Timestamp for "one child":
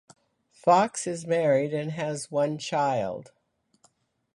2.31-3.33